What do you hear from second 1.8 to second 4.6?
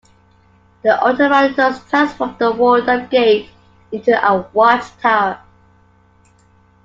transformed the walled-up gate into a